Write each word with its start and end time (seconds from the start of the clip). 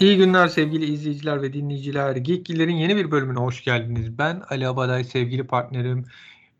İyi 0.00 0.16
günler 0.16 0.48
sevgili 0.48 0.84
izleyiciler 0.84 1.42
ve 1.42 1.52
dinleyiciler. 1.52 2.16
Geekgiller'in 2.16 2.76
yeni 2.76 2.96
bir 2.96 3.10
bölümüne 3.10 3.38
hoş 3.38 3.64
geldiniz. 3.64 4.18
Ben 4.18 4.42
Ali 4.50 4.68
Abaday, 4.68 5.04
sevgili 5.04 5.46
partnerim 5.46 6.04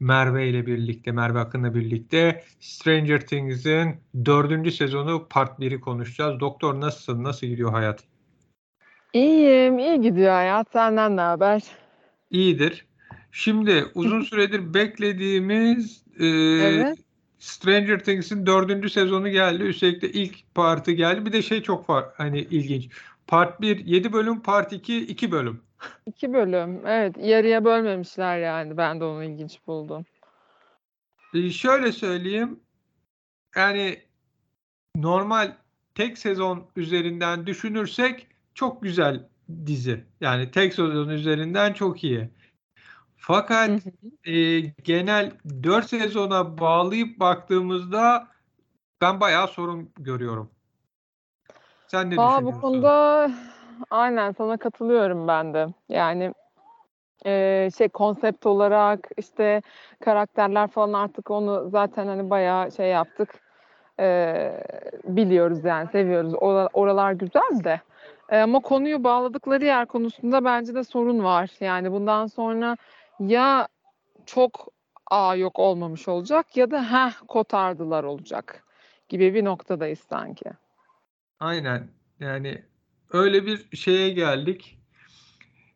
Merve 0.01 0.49
ile 0.49 0.67
birlikte, 0.67 1.13
Merve 1.13 1.39
Akın'la 1.39 1.75
birlikte 1.75 2.45
Stranger 2.61 3.21
Things'in 3.21 3.97
dördüncü 4.25 4.71
sezonu 4.73 5.27
part 5.31 5.59
1'i 5.59 5.81
konuşacağız. 5.81 6.41
Doktor 6.41 6.81
nasılsın? 6.81 7.25
Nasıl 7.25 7.47
gidiyor 7.47 7.73
hayat? 7.73 8.05
İyiyim, 9.13 9.79
iyi 9.79 10.01
gidiyor 10.01 10.33
hayat. 10.33 10.67
Senden 10.73 11.17
ne 11.17 11.21
haber? 11.21 11.63
İyidir. 12.31 12.87
Şimdi 13.33 13.85
uzun 13.95 14.21
süredir 14.31 14.75
beklediğimiz 14.75 16.05
e, 16.19 16.27
Evet. 16.27 16.99
Stranger 17.39 17.99
Things'in 17.99 18.47
dördüncü 18.47 18.91
sezonu 18.91 19.29
geldi. 19.29 19.63
Üstelik 19.63 20.03
de 20.03 20.13
ilk 20.13 20.55
partı 20.55 20.93
geldi. 20.93 21.27
Bir 21.27 21.33
de 21.33 21.43
şey 21.43 21.63
çok 21.63 21.91
var 21.91 22.05
hani 22.17 22.41
ilginç. 22.41 22.89
Part 23.33 23.61
1 23.61 23.87
7 23.87 24.13
bölüm, 24.13 24.41
part 24.41 24.73
2 24.73 25.07
2 25.07 25.33
bölüm. 25.33 25.63
İki 26.07 26.33
bölüm. 26.33 26.87
Evet, 26.87 27.17
yarıya 27.19 27.65
bölmemişler 27.65 28.39
yani. 28.39 28.77
Ben 28.77 29.01
de 29.01 29.05
onu 29.05 29.25
ilginç 29.25 29.61
buldum. 29.67 30.05
E, 31.35 31.51
şöyle 31.51 31.93
söyleyeyim. 31.93 32.61
Yani 33.57 33.99
normal 34.97 35.53
tek 35.95 36.19
sezon 36.19 36.67
üzerinden 36.77 37.47
düşünürsek 37.47 38.27
çok 38.55 38.83
güzel 38.83 39.29
dizi. 39.67 40.05
Yani 40.21 40.51
tek 40.51 40.75
sezon 40.75 41.09
üzerinden 41.09 41.73
çok 41.73 42.05
iyi. 42.05 42.31
Fakat 43.17 43.83
e, 44.25 44.61
genel 44.61 45.33
4 45.63 45.89
sezona 45.89 46.59
bağlayıp 46.59 47.21
baktığımızda 47.21 48.29
ben 49.01 49.21
bayağı 49.21 49.49
sorun 49.49 49.91
görüyorum. 49.99 50.51
Sen 51.93 52.11
ne 52.11 52.17
Aa, 52.17 52.19
bu 52.19 52.37
düşünüyorsun? 52.37 52.61
konuda 52.61 53.31
aynen 53.91 54.33
sana 54.33 54.57
katılıyorum 54.57 55.29
ben 55.29 55.55
de. 55.55 55.67
Yani 55.89 56.33
e, 57.27 57.69
şey 57.79 57.89
konsept 57.89 58.47
olarak 58.47 59.09
işte 59.17 59.63
karakterler 60.05 60.69
falan 60.69 60.93
artık 60.93 61.31
onu 61.31 61.69
zaten 61.71 62.07
hani 62.07 62.31
bayağı 62.31 62.73
şey 62.73 62.89
yaptık. 62.89 63.41
E, 64.01 64.65
biliyoruz 65.05 65.65
yani 65.65 65.89
seviyoruz. 65.89 66.35
Ora- 66.41 66.69
oralar 66.73 67.13
güzel 67.13 67.65
de. 67.65 67.81
E, 68.29 68.39
ama 68.39 68.61
konuyu 68.61 69.05
bağladıkları 69.05 69.65
yer 69.65 69.87
konusunda 69.87 70.45
bence 70.45 70.75
de 70.75 70.85
sorun 70.85 71.25
var. 71.25 71.51
Yani 71.61 71.93
bundan 71.93 72.27
sonra 72.27 72.77
ya 73.21 73.69
çok 74.27 74.69
a 75.11 75.35
yok 75.35 75.59
olmamış 75.59 76.09
olacak 76.09 76.57
ya 76.57 76.71
da 76.71 76.93
heh 76.93 77.13
kotardılar 77.29 78.05
olacak 78.05 78.65
gibi 79.09 79.35
bir 79.35 79.45
noktadayız 79.45 80.01
sanki. 80.01 80.51
Aynen. 81.43 81.89
Yani 82.21 82.63
öyle 83.13 83.47
bir 83.47 83.77
şeye 83.77 84.11
geldik. 84.11 84.79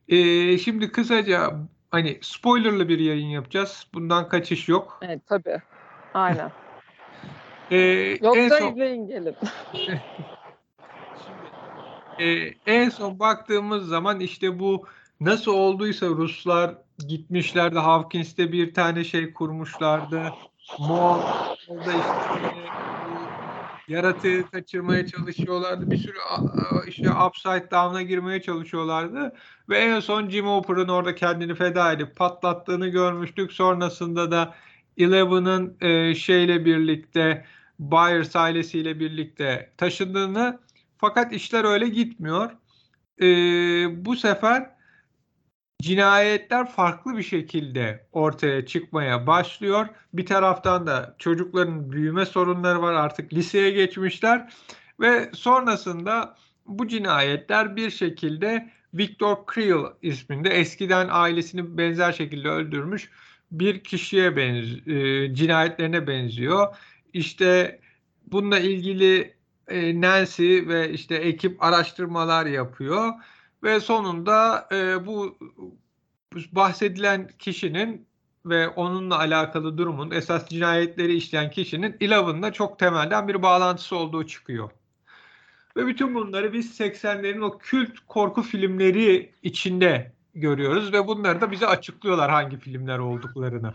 E, 0.09 0.59
şimdi 0.59 0.93
kısaca 0.93 1.55
hani 1.91 2.19
spoilerlı 2.23 2.89
bir 2.89 2.99
yayın 2.99 3.27
yapacağız. 3.27 3.87
Bundan 3.95 4.29
kaçış 4.29 4.69
yok. 4.69 5.01
Evet 5.03 5.21
tabii. 5.27 5.63
Aynen. 6.15 6.51
E, 7.71 7.79
en 7.79 8.25
Yoksa 8.25 8.59
son 8.59 8.73
izleyin 8.73 9.07
gelin. 9.07 9.37
Şimdi, 9.73 10.01
e, 12.19 12.55
en 12.67 12.89
son 12.89 13.19
baktığımız 13.19 13.89
zaman 13.89 14.21
işte 14.21 14.59
bu 14.59 14.87
nasıl 15.21 15.53
olduysa 15.53 16.07
Ruslar 16.07 16.75
gitmişlerdi 17.09 17.79
Hawkins'te 17.79 18.53
bir 18.53 18.75
tane 18.75 19.05
şey 19.05 19.33
kurmuşlardı. 19.33 20.23
Moğol 20.79 21.21
orada 21.69 21.93
işte 21.93 22.67
yaratığı 23.89 24.51
kaçırmaya 24.51 25.07
çalışıyorlardı. 25.07 25.91
Bir 25.91 25.97
sürü 25.97 26.19
işte 26.87 27.11
Upside 27.11 27.71
Down'a 27.71 28.03
girmeye 28.03 28.43
çalışıyorlardı. 28.43 29.33
Ve 29.69 29.79
en 29.79 30.01
son 30.01 30.29
Jim 30.29 30.47
Hooper'ın 30.47 30.89
orada 30.89 31.15
kendini 31.15 31.55
feda 31.55 31.93
edip 31.93 32.17
patlattığını 32.17 32.89
görmüştük. 32.89 33.53
Sonrasında 33.53 34.31
da 34.31 34.55
Eleven'ın 34.99 35.77
e, 35.81 36.15
şeyle 36.15 36.65
birlikte 36.65 37.45
Byers 37.79 38.37
ailesiyle 38.37 39.01
birlikte 39.01 39.73
taşındığını 39.77 40.61
fakat 40.99 41.33
işler 41.33 41.65
öyle 41.65 41.89
gitmiyor. 41.89 42.51
Ee, 43.21 43.25
bu 44.05 44.17
sefer 44.17 44.76
cinayetler 45.83 46.71
farklı 46.71 47.17
bir 47.17 47.23
şekilde 47.23 48.07
ortaya 48.13 48.67
çıkmaya 48.67 49.27
başlıyor. 49.27 49.87
Bir 50.13 50.27
taraftan 50.27 50.87
da 50.87 51.17
çocukların 51.19 51.93
büyüme 51.93 52.27
sorunları 52.27 52.83
var 52.83 52.93
artık 52.95 53.33
liseye 53.33 53.71
geçmişler 53.71 54.53
ve 55.01 55.31
sonrasında 55.35 56.37
bu 56.67 56.89
cinayetler 56.89 57.77
bir 57.77 57.91
şekilde 57.91 58.71
Victor 58.95 59.37
Creel 59.55 59.85
isminde 60.03 60.49
eskiden 60.51 61.09
ailesini 61.11 61.79
benzer 61.79 62.13
şekilde 62.13 62.49
öldürmüş 62.49 63.11
bir 63.51 63.85
kişiye 63.85 64.37
benziyor, 64.37 65.35
cinayetlerine 65.35 66.07
benziyor. 66.07 66.77
İşte 67.13 67.81
bununla 68.27 68.59
ilgili 68.59 69.35
e, 69.69 70.01
Nancy 70.01 70.61
ve 70.69 70.91
işte 70.93 71.15
ekip 71.15 71.63
araştırmalar 71.63 72.47
yapıyor 72.47 73.13
ve 73.67 73.81
sonunda 73.81 74.69
e, 74.73 75.07
bu 75.07 75.39
bahsedilen 76.53 77.29
kişinin 77.39 78.07
ve 78.47 78.69
onunla 78.69 79.19
alakalı 79.19 79.79
durumun 79.79 80.11
esas 80.11 80.49
cinayetleri 80.49 81.15
işleyen 81.15 81.51
kişinin 81.51 81.97
Eleven'la 82.01 82.53
çok 82.53 82.79
temelden 82.79 83.29
bir 83.29 83.43
bağlantısı 83.43 83.97
olduğu 83.97 84.27
çıkıyor. 84.27 84.71
Ve 85.77 85.87
bütün 85.87 86.15
bunları 86.15 86.53
biz 86.53 86.81
80'lerin 86.81 87.45
o 87.45 87.59
kült 87.59 87.99
korku 88.09 88.43
filmleri 88.43 89.33
içinde 89.43 90.13
görüyoruz 90.35 90.93
ve 90.93 91.07
bunları 91.07 91.41
da 91.41 91.51
bize 91.51 91.67
açıklıyorlar 91.67 92.31
hangi 92.31 92.59
filmler 92.59 92.99
olduklarını. 92.99 93.75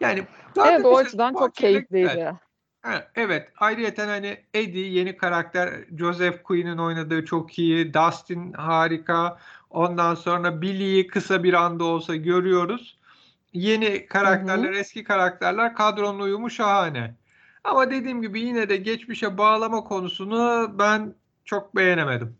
Yani 0.00 0.26
Evet 0.66 0.84
o 0.84 0.96
açıdan 0.96 1.32
çok 1.32 1.54
keyifliydi. 1.54 2.32
Evet. 3.14 3.48
Ayrıyeten 3.56 4.08
hani 4.08 4.36
Eddie 4.54 4.88
yeni 4.88 5.16
karakter 5.16 5.70
Joseph 5.98 6.42
Quinn'in 6.44 6.78
oynadığı 6.78 7.24
çok 7.24 7.58
iyi. 7.58 7.94
Dustin 7.94 8.52
harika. 8.52 9.38
Ondan 9.70 10.14
sonra 10.14 10.62
Billy'yi 10.62 11.06
kısa 11.06 11.42
bir 11.42 11.54
anda 11.54 11.84
olsa 11.84 12.16
görüyoruz. 12.16 12.98
Yeni 13.52 14.06
karakterler, 14.06 14.72
hı. 14.72 14.78
eski 14.78 15.04
karakterler 15.04 15.74
kadronun 15.74 16.20
uyumu 16.20 16.50
şahane. 16.50 17.14
Ama 17.64 17.90
dediğim 17.90 18.22
gibi 18.22 18.40
yine 18.40 18.68
de 18.68 18.76
geçmişe 18.76 19.38
bağlama 19.38 19.84
konusunu 19.84 20.70
ben 20.78 21.14
çok 21.44 21.76
beğenemedim. 21.76 22.36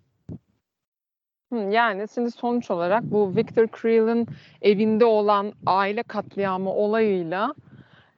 Yani 1.53 2.06
şimdi 2.15 2.31
sonuç 2.31 2.70
olarak 2.70 3.03
bu 3.03 3.37
Victor 3.37 3.66
Creel'in 3.81 4.26
evinde 4.62 5.05
olan 5.05 5.53
aile 5.66 6.03
katliamı 6.03 6.70
olayıyla 6.70 7.55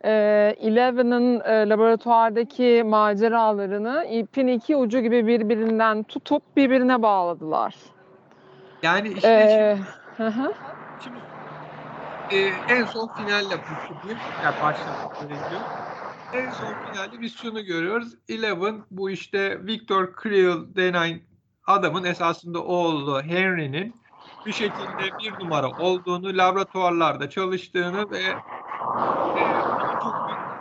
e, 0.05 0.11
Eleven'ın 0.61 1.41
e, 1.41 1.69
laboratuvardaki 1.69 2.83
maceralarını 2.87 4.07
ipin 4.11 4.47
iki 4.47 4.77
ucu 4.77 5.01
gibi 5.01 5.27
birbirinden 5.27 6.03
tutup 6.03 6.57
birbirine 6.57 7.03
bağladılar. 7.03 7.75
Yani 8.83 9.09
işte 9.09 9.29
E, 9.29 9.77
şimdi, 10.17 10.31
hı 10.31 10.53
şimdi 11.05 11.19
e, 12.31 12.37
en 12.75 12.85
son 12.85 13.09
finalle 13.09 13.59
başlayayım. 13.59 14.19
Yani 14.45 14.55
başlamak 14.63 15.21
gerekiyor. 15.21 15.61
En 16.33 16.51
son 16.51 16.75
finalde 16.75 17.21
biz 17.21 17.37
şunu 17.37 17.65
görüyoruz. 17.65 18.15
Eleven 18.29 18.85
bu 18.91 19.11
işte 19.11 19.67
Victor 19.67 20.09
Creel 20.23 20.77
denen 20.77 21.21
adamın 21.67 22.05
esasında 22.05 22.65
oğlu 22.65 23.23
Henry'nin 23.23 24.01
bir 24.47 24.53
şekilde 24.53 25.19
bir 25.19 25.45
numara 25.45 25.69
olduğunu, 25.69 26.39
laboratuvarlarda 26.39 27.31
çalıştığını 27.31 28.11
ve 28.11 28.19
e, 29.37 29.90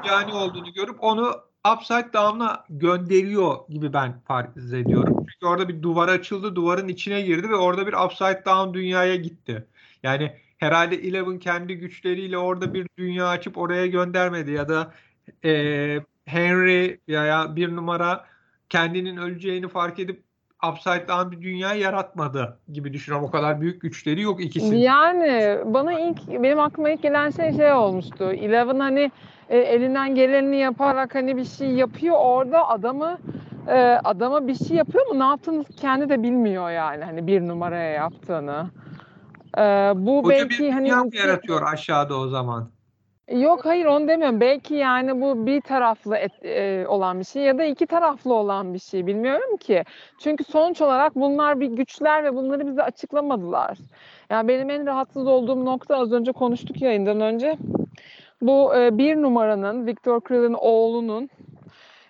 cani 0.06 0.34
olduğunu 0.34 0.74
görüp 0.74 1.04
onu 1.04 1.36
Upside 1.74 2.14
Down'a 2.14 2.66
gönderiyor 2.70 3.56
gibi 3.70 3.94
ben 3.94 4.20
farz 4.28 4.74
ediyorum. 4.74 5.18
Çünkü 5.18 5.46
orada 5.46 5.70
bir 5.70 5.82
duvar 5.82 6.08
açıldı, 6.08 6.56
duvarın 6.56 6.88
içine 6.88 7.22
girdi 7.22 7.50
ve 7.50 7.56
orada 7.56 7.88
bir 7.88 7.94
Upside 7.94 8.44
Down 8.46 8.74
dünyaya 8.74 9.16
gitti. 9.16 9.68
Yani 10.04 10.32
herhalde 10.58 10.96
Eleven 10.96 11.40
kendi 11.40 11.76
güçleriyle 11.76 12.38
orada 12.38 12.74
bir 12.74 12.88
dünya 12.98 13.28
açıp 13.28 13.58
oraya 13.58 13.88
göndermedi 13.88 14.52
ya 14.52 14.70
da 14.70 14.94
e, 15.46 15.52
Henry 16.26 17.00
veya 17.10 17.56
bir 17.56 17.76
numara 17.76 18.26
kendinin 18.70 19.18
öleceğini 19.18 19.68
fark 19.68 20.00
edip 20.00 20.24
Upside 20.72 21.08
Down 21.08 21.32
bir 21.32 21.42
dünya 21.42 21.74
yaratmadı 21.74 22.60
gibi 22.74 22.94
düşünüyorum. 22.94 23.28
O 23.28 23.32
kadar 23.32 23.62
büyük 23.62 23.82
güçleri 23.82 24.22
yok 24.22 24.44
ikisinin. 24.44 24.78
Yani 24.78 25.60
bana 25.66 26.00
ilk 26.00 26.28
benim 26.28 26.60
aklıma 26.60 26.90
ilk 26.90 27.02
gelen 27.02 27.30
şey 27.30 27.54
şey 27.54 27.74
olmuştu. 27.74 28.32
Eleven 28.32 28.80
hani 28.80 29.12
e, 29.50 29.58
elinden 29.58 30.16
geleni 30.16 30.58
yaparak 30.58 31.16
hani 31.16 31.38
bir 31.38 31.46
şey 31.46 31.72
yapıyor 31.72 32.16
orada 32.20 32.70
adamı 32.70 33.18
e, 33.68 34.00
adama 34.04 34.48
bir 34.48 34.56
şey 34.56 34.78
yapıyor 34.78 35.08
mu 35.08 35.20
ne 35.20 35.24
yaptığını 35.24 35.64
kendi 35.64 36.10
de 36.10 36.24
bilmiyor 36.24 36.70
yani 36.70 37.04
hani 37.04 37.28
bir 37.28 37.48
numaraya 37.48 37.92
yaptığını. 37.92 38.66
E, 39.58 39.62
bu 39.96 40.24
Koca 40.24 40.36
belki 40.36 40.64
bir 40.64 40.70
hani 40.70 40.90
ins- 40.90 41.18
yaratıyor 41.18 41.62
aşağıda 41.74 42.18
o 42.18 42.28
zaman? 42.28 42.70
Yok 43.32 43.66
hayır 43.66 43.86
onu 43.86 44.08
demiyorum. 44.08 44.40
Belki 44.40 44.76
yani 44.76 45.22
bu 45.22 45.46
bir 45.46 45.62
taraflı 45.62 46.18
et, 46.18 46.46
e, 46.46 46.88
olan 46.88 47.20
bir 47.20 47.26
şey 47.26 47.44
ya 47.44 47.58
da 47.58 47.64
iki 47.64 47.88
taraflı 47.88 48.34
olan 48.34 48.74
bir 48.74 48.80
şey. 48.80 49.08
Bilmiyorum 49.08 49.58
ki. 49.58 49.84
Çünkü 50.20 50.44
sonuç 50.44 50.82
olarak 50.82 51.16
bunlar 51.16 51.60
bir 51.60 51.68
güçler 51.68 52.24
ve 52.24 52.36
bunları 52.36 52.68
bize 52.68 52.84
açıklamadılar. 52.84 53.78
Yani 54.30 54.48
benim 54.48 54.70
en 54.70 54.86
rahatsız 54.86 55.28
olduğum 55.28 55.66
nokta 55.66 55.98
az 55.98 56.12
önce 56.12 56.32
konuştuk 56.32 56.82
yayından 56.82 57.22
önce. 57.22 57.58
Bu 58.42 58.76
e, 58.76 58.98
bir 58.98 59.16
numaranın 59.16 59.88
Victor 59.88 60.22
Krill'in 60.22 60.56
oğlunun 60.60 61.30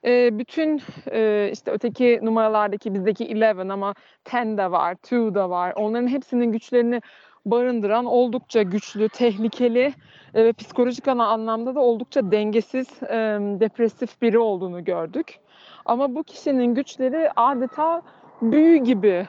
e, 0.06 0.40
bütün 0.40 0.82
e, 1.12 1.50
işte 1.54 1.72
öteki 1.72 2.20
numaralardaki 2.24 2.94
bizdeki 2.94 3.26
11 3.26 3.70
ama 3.70 3.94
10 4.34 4.58
de 4.58 4.72
var, 4.72 4.96
2 5.06 5.16
da 5.16 5.50
var. 5.50 5.74
Onların 5.76 6.08
hepsinin 6.08 6.52
güçlerini 6.52 7.02
barındıran 7.46 8.06
oldukça 8.06 8.62
güçlü, 8.62 9.10
tehlikeli 9.10 9.94
e, 10.34 10.46
ve 10.46 10.54
psikolojik 10.54 11.08
anlamda 11.08 11.76
da 11.76 11.80
oldukça 11.80 12.32
dengesiz, 12.32 13.04
e, 13.04 13.16
depresif 13.60 14.22
biri 14.22 14.40
olduğunu 14.40 14.84
gördük. 14.84 15.40
Ama 15.86 16.16
bu 16.16 16.24
kişinin 16.24 16.76
güçleri 16.76 17.30
adeta 17.36 18.02
büyü 18.42 18.78
gibi 18.78 19.28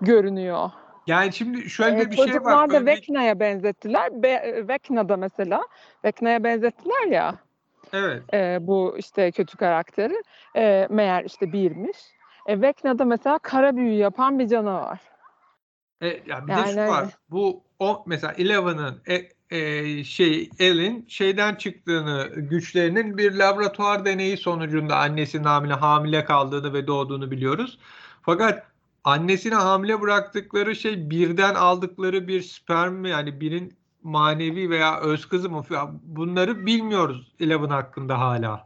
görünüyor. 0.00 0.70
Yani 1.08 1.32
şimdi 1.32 1.70
şöyle 1.70 2.00
Ee, 2.00 2.10
bir 2.10 2.16
şey 2.16 2.24
var. 2.24 2.32
Çocuklar 2.32 2.70
da 2.70 2.86
Vecna'ya 2.86 3.40
benzettiler. 3.40 4.22
Be, 4.22 4.64
Vecna'da 4.68 5.16
mesela, 5.16 5.62
Vecna'ya 6.04 6.44
benzettiler 6.44 7.06
ya 7.06 7.34
Evet. 7.92 8.22
e, 8.34 8.58
bu 8.60 8.94
işte 8.98 9.30
kötü 9.30 9.56
karakteri. 9.56 10.22
E, 10.56 10.86
meğer 10.90 11.24
işte 11.24 11.52
birmiş. 11.52 11.96
E, 12.46 12.60
Vecna'da 12.60 13.04
mesela 13.04 13.38
kara 13.38 13.76
büyü 13.76 13.92
yapan 13.92 14.38
bir 14.38 14.48
canavar. 14.48 14.98
E, 16.00 16.06
ya 16.06 16.42
bir 16.42 16.48
de 16.48 16.52
Yani 16.52 16.64
şu 16.72 16.80
öyle. 16.80 16.88
var. 16.88 17.06
Bu 17.30 17.62
o 17.78 18.02
mesela 18.06 18.32
Eleven'ın 18.32 19.02
e, 19.06 19.28
e, 19.58 20.04
şey 20.04 20.50
Elin 20.58 21.06
şeyden 21.08 21.54
çıktığını 21.54 22.28
güçlerinin 22.36 23.18
bir 23.18 23.34
laboratuvar 23.34 24.04
deneyi 24.04 24.36
sonucunda 24.36 24.96
annesinin 24.96 25.44
hamile 25.44 25.74
hamile 25.74 26.24
kaldığını 26.24 26.72
ve 26.72 26.86
doğduğunu 26.86 27.30
biliyoruz. 27.30 27.78
Fakat 28.22 28.66
annesine 29.08 29.54
hamile 29.54 30.00
bıraktıkları 30.00 30.76
şey 30.76 31.10
birden 31.10 31.54
aldıkları 31.54 32.28
bir 32.28 32.42
sperm 32.42 32.94
mi 32.94 33.08
yani 33.08 33.40
birin 33.40 33.72
manevi 34.02 34.70
veya 34.70 35.00
öz 35.00 35.28
kızı 35.28 35.50
mı 35.50 35.62
bunları 36.02 36.66
bilmiyoruz 36.66 37.32
Eleven 37.40 37.68
hakkında 37.68 38.20
hala. 38.20 38.64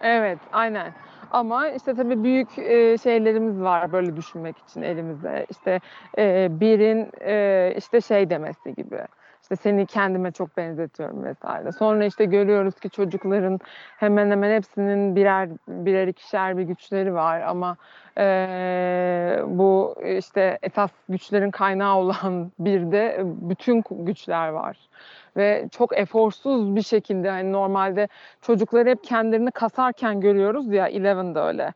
Evet, 0.00 0.38
aynen. 0.52 0.94
Ama 1.30 1.68
işte 1.68 1.94
tabii 1.94 2.24
büyük 2.24 2.58
e, 2.58 2.98
şeylerimiz 2.98 3.60
var 3.60 3.92
böyle 3.92 4.16
düşünmek 4.16 4.56
için 4.58 4.82
elimizde. 4.82 5.46
İşte 5.50 5.80
e, 6.18 6.48
birin 6.60 7.10
e, 7.20 7.74
işte 7.78 8.00
şey 8.00 8.30
demesi 8.30 8.74
gibi. 8.74 8.98
İşte 9.42 9.56
seni 9.56 9.86
kendime 9.86 10.32
çok 10.32 10.56
benzetiyorum 10.56 11.24
vesaire. 11.24 11.72
Sonra 11.72 12.04
işte 12.04 12.24
görüyoruz 12.24 12.80
ki 12.80 12.90
çocukların 12.90 13.60
hemen 13.96 14.30
hemen 14.30 14.56
hepsinin 14.56 15.16
birer 15.16 15.48
birer 15.68 16.08
ikişer 16.08 16.58
bir 16.58 16.62
güçleri 16.62 17.14
var 17.14 17.40
ama 17.40 17.76
e, 18.18 18.26
bu 19.46 19.94
işte 20.18 20.58
esas 20.62 20.90
güçlerin 21.08 21.50
kaynağı 21.50 21.96
olan 21.96 22.52
bir 22.58 22.92
de 22.92 23.20
bütün 23.24 23.84
güçler 23.90 24.48
var. 24.48 24.76
Ve 25.36 25.68
çok 25.70 25.98
eforsuz 25.98 26.76
bir 26.76 26.82
şekilde 26.82 27.30
hani 27.30 27.52
normalde 27.52 28.08
çocukları 28.42 28.88
hep 28.88 29.04
kendilerini 29.04 29.50
kasarken 29.50 30.20
görüyoruz 30.20 30.72
ya 30.72 30.86
Eleven 30.88 31.34
de 31.34 31.38
öyle. 31.40 31.72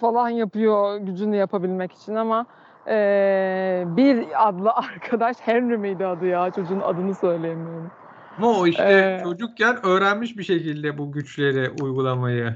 Falan 0.00 0.28
yapıyor 0.28 0.96
gücünü 0.96 1.36
yapabilmek 1.36 1.92
için 1.92 2.14
ama 2.14 2.46
eee, 2.88 3.84
bir 3.86 4.48
adlı 4.48 4.72
arkadaş 4.72 5.36
Henry 5.40 5.76
miydi 5.78 6.06
adı 6.06 6.26
ya 6.26 6.50
çocuğun 6.50 6.80
adını 6.80 7.14
söyleyemiyorum. 7.14 7.90
Ama 8.38 8.50
o 8.60 8.66
işte 8.66 8.82
Ee, 8.82 9.20
çocukken 9.24 9.86
öğrenmiş 9.86 10.38
bir 10.38 10.42
şekilde 10.42 10.98
bu 10.98 11.12
güçleri 11.12 11.70
uygulamayı. 11.70 12.54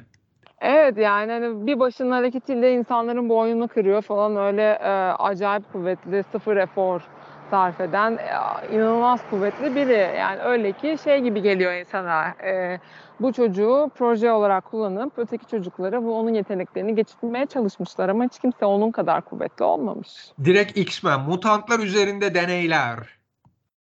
Evet 0.61 0.99
yani 0.99 1.33
hani 1.33 1.67
bir 1.67 1.81
başının 1.81 2.11
hareketiyle 2.11 2.73
insanların 2.73 3.29
boynunu 3.29 3.69
kırıyor 3.69 4.03
falan 4.03 4.37
öyle 4.37 4.63
e, 4.63 4.91
acayip 5.19 5.73
kuvvetli 5.73 6.25
sıfır 6.33 6.57
efor 6.57 7.01
sarf 7.53 7.81
eden 7.81 8.13
e, 8.13 8.75
inanılmaz 8.75 9.21
kuvvetli 9.31 9.75
biri. 9.75 10.17
Yani 10.19 10.41
öyle 10.41 10.73
ki 10.73 10.97
şey 11.05 11.21
gibi 11.21 11.43
geliyor 11.43 11.73
insana 11.73 12.29
e, 12.29 12.81
bu 13.21 13.33
çocuğu 13.33 13.91
proje 13.95 14.33
olarak 14.33 14.65
kullanıp 14.65 15.13
öteki 15.17 15.47
çocuklara 15.47 16.05
bu 16.05 16.19
onun 16.19 16.35
yeteneklerini 16.35 16.95
geçirmeye 16.95 17.47
çalışmışlar 17.47 18.09
ama 18.09 18.25
hiç 18.25 18.39
kimse 18.39 18.65
onun 18.65 18.91
kadar 18.91 19.23
kuvvetli 19.23 19.65
olmamış. 19.65 20.09
Direkt 20.45 20.79
X-Men, 20.79 21.21
mutantlar 21.21 21.79
üzerinde 21.79 22.35
deneyler. 22.35 22.99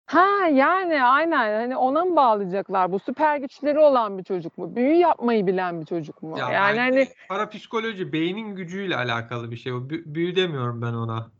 Ha 0.06 0.48
yani 0.52 1.04
aynen 1.04 1.60
hani 1.60 1.78
ona 1.78 2.06
mı 2.06 2.16
bağlayacaklar 2.16 2.92
bu 2.92 3.00
süper 3.00 3.38
güçleri 3.38 3.80
olan 3.80 4.18
bir 4.18 4.24
çocuk 4.24 4.58
mu? 4.58 4.76
Büyü 4.76 4.94
yapmayı 4.94 5.48
bilen 5.48 5.82
bir 5.82 5.86
çocuk 5.86 6.24
mu? 6.24 6.40
Ya 6.40 6.52
yani 6.52 6.80
hani 6.80 7.08
parapsikoloji, 7.30 8.14
beynin 8.14 8.56
gücüyle 8.56 8.96
alakalı 8.96 9.52
bir 9.52 9.58
şey. 9.58 9.74
Büyü 9.90 10.36
demiyorum 10.36 10.82
ben 10.82 10.94
ona. 10.94 11.37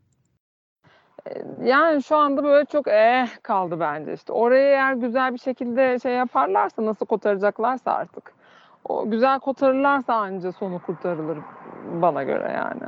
Yani 1.62 2.02
şu 2.02 2.16
anda 2.16 2.44
böyle 2.44 2.64
çok 2.64 2.88
eh 2.88 3.28
kaldı 3.42 3.80
bence 3.80 4.12
işte. 4.12 4.32
Orayı 4.32 4.64
eğer 4.64 4.92
güzel 4.92 5.32
bir 5.34 5.38
şekilde 5.38 5.98
şey 5.98 6.12
yaparlarsa 6.12 6.84
nasıl 6.84 7.06
kotaracaklarsa 7.06 7.92
artık. 7.92 8.32
O 8.84 9.10
güzel 9.10 9.40
kotarırlarsa 9.40 10.14
anca 10.14 10.52
sonu 10.52 10.82
kurtarılır 10.86 11.38
bana 11.92 12.22
göre 12.22 12.52
yani. 12.56 12.82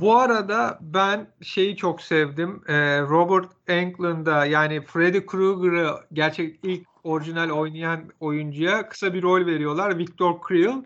Bu 0.00 0.16
arada 0.16 0.78
ben 0.80 1.26
şeyi 1.42 1.76
çok 1.76 2.02
sevdim. 2.02 2.62
Robert 3.08 3.48
Englund'a 3.68 4.46
yani 4.46 4.80
Freddy 4.80 5.26
Krueger'ı 5.26 5.90
gerçek 6.12 6.60
ilk 6.62 6.88
orijinal 7.04 7.50
oynayan 7.50 8.00
oyuncuya 8.20 8.88
kısa 8.88 9.14
bir 9.14 9.22
rol 9.22 9.46
veriyorlar. 9.46 9.98
Victor 9.98 10.34
Creel. 10.48 10.84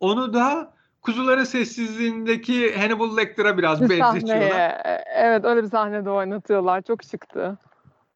Onu 0.00 0.34
da 0.34 0.72
Kuzuların 1.02 1.44
Sessizliğindeki 1.44 2.76
Hannibal 2.76 3.16
Lecter'a 3.16 3.58
biraz 3.58 3.82
Bir 3.82 3.90
benzetiyorlar. 3.90 4.50
sahneye, 4.50 4.78
e, 4.84 5.04
evet 5.16 5.44
öyle 5.44 5.62
bir 5.62 5.68
sahnede 5.68 6.10
oynatıyorlar. 6.10 6.82
Çok 6.82 7.02
şıktı. 7.04 7.58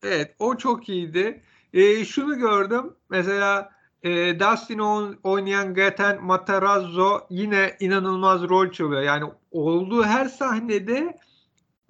Evet, 0.03 0.35
o 0.39 0.57
çok 0.57 0.89
iyiydi. 0.89 1.43
Ee, 1.75 2.05
şunu 2.05 2.39
gördüm. 2.39 2.93
Mesela 3.11 3.71
e, 4.03 4.41
Dustin 4.41 4.79
oyn- 4.79 5.17
oynayan 5.23 5.75
Gaten 5.75 6.25
Matarazzo 6.25 7.21
yine 7.31 7.77
inanılmaz 7.81 8.43
rol 8.49 8.71
çalıyor. 8.71 9.03
Yani 9.03 9.25
olduğu 9.51 10.05
her 10.05 10.25
sahnede 10.25 11.17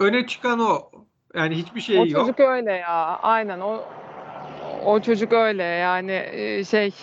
öne 0.01 0.27
çıkan 0.27 0.61
o. 0.61 0.91
Yani 1.35 1.55
hiçbir 1.55 1.81
şey 1.81 1.99
O 1.99 2.07
yok. 2.07 2.21
çocuk 2.21 2.41
öyle 2.41 2.73
ya. 2.73 3.19
Aynen 3.23 3.61
o 3.61 3.85
o 4.85 5.01
çocuk 5.01 5.33
öyle 5.33 5.63
yani 5.63 6.13
e, 6.33 6.65
şey 6.65 6.95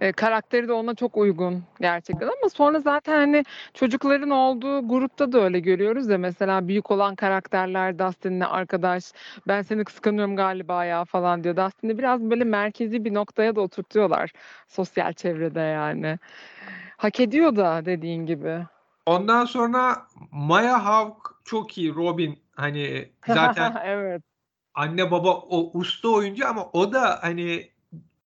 e, 0.00 0.12
karakteri 0.12 0.68
de 0.68 0.72
ona 0.72 0.94
çok 0.94 1.16
uygun 1.16 1.64
gerçekten 1.80 2.26
ama 2.26 2.48
sonra 2.54 2.80
zaten 2.80 3.12
hani 3.12 3.44
çocukların 3.74 4.30
olduğu 4.30 4.88
grupta 4.88 5.32
da 5.32 5.40
öyle 5.40 5.60
görüyoruz 5.60 6.08
ya 6.08 6.18
mesela 6.18 6.68
büyük 6.68 6.90
olan 6.90 7.16
karakterler 7.16 7.98
Dustin'le 7.98 8.40
arkadaş 8.40 9.12
ben 9.48 9.62
seni 9.62 9.84
kıskanıyorum 9.84 10.36
galiba 10.36 10.84
ya 10.84 11.04
falan 11.04 11.44
diyor. 11.44 11.56
Dustin'i 11.56 11.98
biraz 11.98 12.20
böyle 12.20 12.44
merkezi 12.44 13.04
bir 13.04 13.14
noktaya 13.14 13.56
da 13.56 13.60
oturtuyorlar 13.60 14.30
sosyal 14.68 15.12
çevrede 15.12 15.60
yani. 15.60 16.18
Hak 16.96 17.20
ediyor 17.20 17.56
da 17.56 17.84
dediğin 17.84 18.26
gibi. 18.26 18.58
Ondan 19.06 19.44
sonra 19.44 20.06
Maya 20.32 20.84
Hawke 20.84 21.34
çok 21.44 21.78
iyi. 21.78 21.94
Robin 21.94 22.38
hani 22.56 23.08
zaten 23.26 23.76
evet 23.84 24.22
anne 24.74 25.10
baba 25.10 25.34
o 25.34 25.78
usta 25.78 26.08
oyuncu 26.08 26.48
ama 26.48 26.70
o 26.72 26.92
da 26.92 27.18
hani 27.22 27.73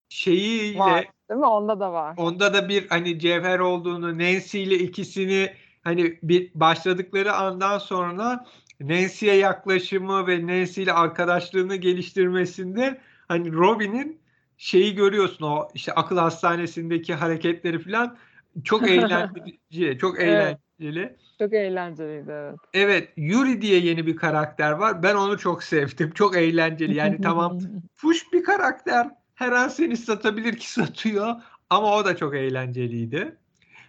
şeyiyle 0.08 0.78
var 0.78 1.06
değil 1.30 1.40
mi? 1.40 1.46
Onda 1.46 1.80
da 1.80 1.92
var. 1.92 2.14
onda 2.16 2.54
da 2.54 2.68
bir 2.68 2.88
hani 2.88 3.18
cevher 3.18 3.58
olduğunu 3.58 4.18
Nancy 4.18 4.62
ile 4.62 4.74
ikisini 4.74 5.52
hani 5.84 6.18
bir 6.22 6.50
başladıkları 6.54 7.32
andan 7.32 7.78
sonra 7.78 8.44
Nancy'ye 8.80 9.34
yaklaşımı 9.34 10.26
ve 10.26 10.46
Nancy 10.46 10.82
ile 10.82 10.92
arkadaşlığını 10.92 11.76
geliştirmesinde 11.76 13.00
hani 13.28 13.52
Robin'in 13.52 14.20
şeyi 14.58 14.94
görüyorsun 14.94 15.44
o 15.44 15.68
işte 15.74 15.92
akıl 15.92 16.16
hastanesindeki 16.18 17.14
hareketleri 17.14 17.78
falan 17.78 18.16
çok 18.64 18.82
eğlenceli, 18.90 19.98
çok 19.98 20.20
Evet. 20.20 20.58
eğlenceli. 20.78 21.16
Çok 21.38 21.52
eğlenceliydi 21.52 22.30
evet. 22.30 22.54
Evet, 22.74 23.12
Yuri 23.16 23.60
diye 23.60 23.78
yeni 23.78 24.06
bir 24.06 24.16
karakter 24.16 24.72
var. 24.72 25.02
Ben 25.02 25.14
onu 25.14 25.38
çok 25.38 25.62
sevdim. 25.62 26.10
Çok 26.10 26.36
eğlenceli. 26.36 26.94
Yani 26.94 27.20
tamam 27.20 27.58
fuş 27.94 28.32
bir 28.32 28.44
karakter. 28.44 29.08
Her 29.36 29.52
an 29.52 29.68
seni 29.68 29.96
satabilir 29.96 30.56
ki 30.56 30.70
satıyor. 30.72 31.34
Ama 31.70 31.96
o 31.96 32.04
da 32.04 32.16
çok 32.16 32.34
eğlenceliydi. 32.34 33.36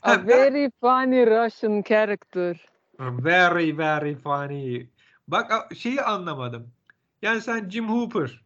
A 0.01 0.10
Ha, 0.10 0.27
very 0.27 0.72
funny 0.82 1.25
Russian 1.25 1.84
character. 1.84 2.58
Very 3.00 3.77
very 3.77 4.16
funny. 4.16 4.88
Bak 5.27 5.75
şeyi 5.77 6.01
anlamadım. 6.01 6.72
Yani 7.22 7.42
sen 7.42 7.70
Jim 7.70 7.89
Hooper 7.89 8.42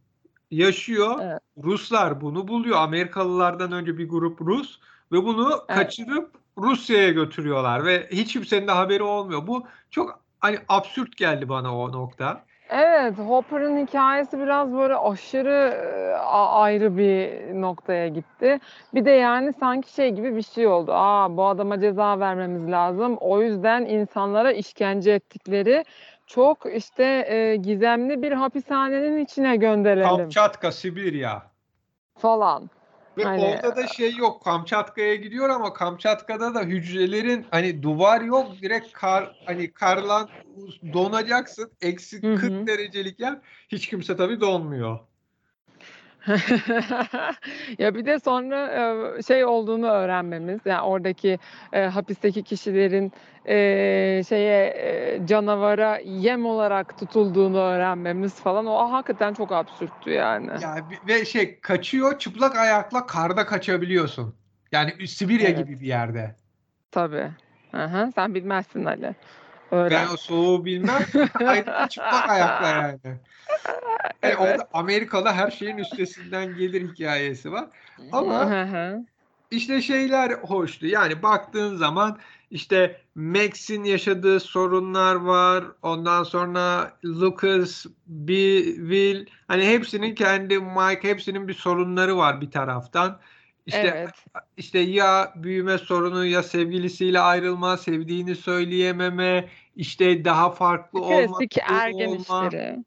yaşıyor. 0.51 1.19
Evet. 1.21 1.39
Ruslar 1.63 2.21
bunu 2.21 2.47
buluyor. 2.47 2.77
Amerikalılardan 2.77 3.71
önce 3.71 3.97
bir 3.97 4.09
grup 4.09 4.41
Rus 4.41 4.79
ve 5.11 5.23
bunu 5.23 5.65
Evet. 5.69 5.79
kaçırıp 5.79 6.31
Rusya'ya 6.57 7.09
götürüyorlar 7.09 7.85
ve 7.85 8.09
hiç 8.11 8.33
kimsenin 8.33 8.67
de 8.67 8.71
haberi 8.71 9.03
olmuyor. 9.03 9.47
Bu 9.47 9.67
çok 9.89 10.23
hani 10.39 10.59
absürt 10.67 11.17
geldi 11.17 11.49
bana 11.49 11.77
o 11.77 11.91
nokta. 11.91 12.45
Evet, 12.71 13.17
Hopper'ın 13.17 13.85
hikayesi 13.87 14.39
biraz 14.39 14.73
böyle 14.73 14.95
aşırı 14.95 15.73
e, 15.85 16.13
ayrı 16.33 16.97
bir 16.97 17.29
noktaya 17.61 18.07
gitti. 18.07 18.59
Bir 18.93 19.05
de 19.05 19.11
yani 19.11 19.53
sanki 19.59 19.93
şey 19.93 20.09
gibi 20.09 20.35
bir 20.35 20.41
şey 20.41 20.67
oldu. 20.67 20.91
Aa, 20.93 21.37
bu 21.37 21.45
adama 21.45 21.79
ceza 21.79 22.19
vermemiz 22.19 22.71
lazım. 22.71 23.17
O 23.17 23.41
yüzden 23.41 23.85
insanlara 23.85 24.51
işkence 24.51 25.11
ettikleri 25.11 25.85
çok 26.27 26.75
işte 26.75 27.03
e, 27.27 27.55
gizemli 27.55 28.21
bir 28.21 28.31
hapishanenin 28.31 29.17
içine 29.25 29.55
gönderelim 29.55 30.17
Kamçatka, 30.17 30.71
Sibirya. 30.71 31.41
falan. 32.17 32.69
Ve 33.17 33.23
Hani- 33.23 33.41
orada 33.41 33.75
da 33.75 33.87
şey 33.87 34.15
yok. 34.15 34.43
Kamçatka'ya 34.43 35.15
gidiyor 35.15 35.49
ama 35.49 35.73
Kamçatka'da 35.73 36.55
da 36.55 36.61
hücrelerin 36.61 37.45
hani 37.51 37.83
duvar 37.83 38.21
yok. 38.21 38.47
Direkt 38.61 38.91
kar 38.93 39.35
hani 39.45 39.71
karlan 39.73 40.29
donacaksın. 40.93 41.71
Eksi 41.81 42.23
Hı 42.23 42.33
hı. 42.33 42.35
40 42.35 42.67
derecelik 42.67 43.19
yer. 43.19 43.39
Hiç 43.69 43.87
kimse 43.87 44.15
tabii 44.17 44.41
donmuyor. 44.41 44.99
Ya 47.79 47.95
bir 47.95 48.05
de 48.05 48.19
sonra 48.19 48.67
e, 49.17 49.21
şey 49.21 49.45
olduğunu 49.45 49.87
öğrenmemiz, 49.87 50.59
yani 50.65 50.81
oradaki 50.81 51.39
e, 51.73 51.81
hapisteki 51.81 52.43
kişilerin 52.43 53.11
e, 53.45 53.55
şeye 54.29 54.67
e, 54.67 55.27
canavara 55.27 55.97
yem 55.97 56.45
olarak 56.45 56.97
tutulduğunu 56.97 57.59
öğrenmemiz 57.59 58.35
falan 58.35 58.65
o 58.65 58.91
hakikaten 58.91 59.33
çok 59.33 59.51
absürttü 59.51 60.09
yani. 60.09 60.51
Ya 60.61 60.75
ve 61.07 61.25
şey 61.25 61.59
kaçıyor 61.59 62.19
çıplak 62.19 62.55
ayakla 62.55 63.05
karda 63.05 63.45
kaçabiliyorsun. 63.45 64.35
Yani 64.71 65.07
Sibirya 65.07 65.49
Evet. 65.49 65.57
gibi 65.57 65.79
bir 65.79 65.87
yerde. 65.87 66.35
Tabii. 66.91 67.27
Aha, 67.73 68.11
sen 68.15 68.35
bilmezsin 68.35 68.85
Ali. 68.85 69.15
Öğren. 69.71 70.07
Ben 70.07 70.13
o 70.13 70.17
soğuğu 70.17 70.65
bilmem. 70.65 71.01
Ayrıca 71.45 71.87
çıplak 71.87 72.29
ayakla 72.29 72.67
yani. 72.67 72.99
Yani 74.23 74.35
Evet. 74.39 74.39
orada 74.39 74.69
Amerikalı 74.73 75.29
her 75.29 75.51
şeyin 75.51 75.77
üstesinden 75.77 76.55
gelir 76.55 76.89
hikayesi 76.89 77.51
var. 77.51 77.65
Ama. 78.11 78.65
İşte 79.51 79.81
şeyler 79.81 80.31
hoştu. 80.31 80.87
Yani 80.87 81.23
baktığın 81.23 81.75
zaman 81.75 82.19
işte 82.51 83.01
Max'in 83.15 83.83
yaşadığı 83.83 84.39
sorunlar 84.39 85.15
var. 85.15 85.63
Ondan 85.81 86.23
sonra 86.23 86.93
Lucas, 87.05 87.85
Bill, 88.07 88.75
Will 88.75 89.25
hani 89.47 89.67
hepsinin 89.67 90.15
kendi 90.15 90.59
Mike 90.59 91.09
hepsinin 91.09 91.47
bir 91.47 91.53
sorunları 91.53 92.17
var 92.17 92.41
bir 92.41 92.51
taraftan. 92.51 93.19
İşte 93.65 93.93
Evet. 93.95 94.09
işte 94.57 94.79
ya 94.79 95.33
büyüme 95.35 95.77
sorunu 95.77 96.25
ya 96.25 96.43
sevgilisiyle 96.43 97.19
ayrılma, 97.19 97.77
sevdiğini 97.77 98.35
söyleyememe, 98.35 99.49
işte 99.75 100.25
daha 100.25 100.49
farklı 100.49 101.01
olma, 101.01 101.39
ergen 101.61 102.07
olma. 102.07 102.17
işleri. 102.17 102.83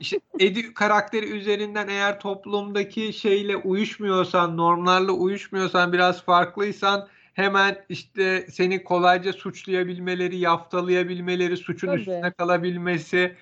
İşte 0.00 0.20
Eddie 0.40 0.74
karakteri 0.74 1.26
üzerinden 1.26 1.88
eğer 1.88 2.20
toplumdaki 2.20 3.12
şeyle 3.12 3.56
uyuşmuyorsan, 3.56 4.56
normlarla 4.56 5.12
uyuşmuyorsan, 5.12 5.92
biraz 5.92 6.22
farklıysan 6.22 7.08
hemen 7.34 7.84
işte 7.88 8.46
seni 8.50 8.84
kolayca 8.84 9.32
suçlayabilmeleri, 9.32 10.36
yaftalayabilmeleri, 10.36 11.56
suçun 11.56 11.88
Tabii. 11.88 12.00
üstüne 12.00 12.30
kalabilmesi. 12.30 13.36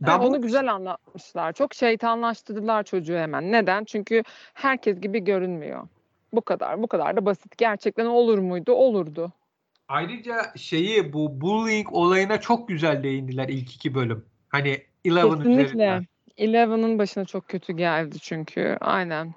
Ben 0.00 0.10
Yani 0.10 0.22
bu 0.22 0.26
onu 0.26 0.42
güzel 0.42 0.72
anlatmışlar. 0.72 1.52
Çok 1.52 1.74
şeytanlaştırdılar 1.74 2.82
çocuğu 2.82 3.16
hemen. 3.16 3.52
Neden? 3.52 3.84
Çünkü 3.84 4.22
herkes 4.54 5.00
gibi 5.00 5.24
görünmüyor. 5.24 5.88
Bu 6.32 6.40
kadar. 6.40 6.82
Bu 6.82 6.86
kadar 6.86 7.16
da 7.16 7.26
basit. 7.26 7.58
Gerçekten 7.58 8.06
olur 8.06 8.38
muydu? 8.38 8.72
Olurdu. 8.72 9.32
Ayrıca 9.90 10.52
şeyi 10.56 11.12
bu 11.12 11.40
bullying 11.40 11.92
olayına 11.92 12.40
çok 12.40 12.68
güzel 12.68 13.02
değindiler 13.02 13.48
ilk 13.48 13.74
iki 13.74 13.94
bölüm. 13.94 14.24
Hani 14.48 14.82
Eleven 15.04 15.36
Kesinlikle. 15.36 15.62
üzerinden. 15.62 16.06
Eleven'ın 16.36 16.98
başına 16.98 17.24
çok 17.24 17.48
kötü 17.48 17.72
geldi 17.72 18.18
çünkü. 18.18 18.76
Aynen. 18.80 19.34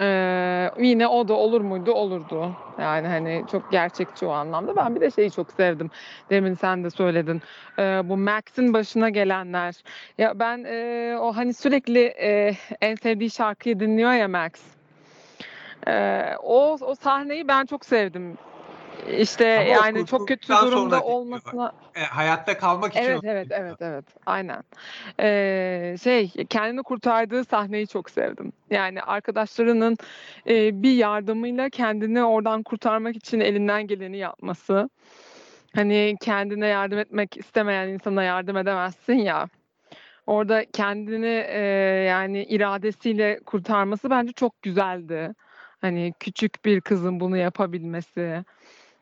Ee, 0.00 0.70
yine 0.78 1.06
o 1.06 1.28
da 1.28 1.34
olur 1.34 1.60
muydu? 1.60 1.92
Olurdu. 1.92 2.52
Yani 2.78 3.08
hani 3.08 3.44
çok 3.50 3.70
gerçekçi 3.70 4.26
o 4.26 4.30
anlamda. 4.30 4.76
Ben 4.76 4.94
bir 4.94 5.00
de 5.00 5.10
şeyi 5.10 5.30
çok 5.30 5.52
sevdim. 5.52 5.90
Demin 6.30 6.54
sen 6.54 6.84
de 6.84 6.90
söyledin. 6.90 7.42
Ee, 7.78 7.82
bu 8.04 8.16
Max'in 8.16 8.74
başına 8.74 9.08
gelenler. 9.08 9.74
Ya 10.18 10.38
ben 10.38 10.64
e, 10.64 11.16
o 11.20 11.36
hani 11.36 11.54
sürekli 11.54 12.00
e, 12.04 12.56
en 12.80 12.94
sevdiği 12.94 13.30
şarkıyı 13.30 13.80
dinliyor 13.80 14.12
ya 14.12 14.28
Max. 14.28 14.52
Ee, 15.88 16.34
o 16.42 16.78
o 16.80 16.94
sahneyi 16.94 17.48
ben 17.48 17.66
çok 17.66 17.84
sevdim. 17.84 18.38
İşte 19.16 19.58
Ama 19.58 19.68
yani 19.68 20.06
çok 20.06 20.28
kötü 20.28 20.48
durumda 20.48 21.02
olmasına 21.02 21.72
E, 21.94 22.00
hayatta 22.00 22.58
kalmak 22.58 22.92
için 22.92 23.02
Evet 23.02 23.20
evet 23.24 23.46
evet 23.50 23.76
evet 23.80 24.04
aynen. 24.26 24.62
Ee, 25.20 25.96
şey 26.02 26.28
kendini 26.28 26.82
kurtardığı 26.82 27.44
sahneyi 27.44 27.86
çok 27.86 28.10
sevdim. 28.10 28.52
Yani 28.70 29.02
arkadaşlarının 29.02 29.96
e, 30.48 30.82
bir 30.82 30.92
yardımıyla 30.92 31.70
kendini 31.70 32.24
oradan 32.24 32.62
kurtarmak 32.62 33.16
için 33.16 33.40
elinden 33.40 33.86
geleni 33.86 34.16
yapması. 34.16 34.90
Hani 35.74 36.16
kendine 36.20 36.66
yardım 36.66 36.98
etmek 36.98 37.36
istemeyen 37.36 37.88
insana 37.88 38.22
yardım 38.22 38.56
edemezsin 38.56 39.14
ya. 39.14 39.48
Orada 40.26 40.64
kendini 40.72 41.44
e, 41.48 41.60
yani 42.08 42.44
iradesiyle 42.44 43.40
kurtarması 43.46 44.10
bence 44.10 44.32
çok 44.32 44.62
güzeldi. 44.62 45.34
Hani 45.80 46.12
küçük 46.20 46.64
bir 46.64 46.80
kızın 46.80 47.20
bunu 47.20 47.36
yapabilmesi 47.36 48.44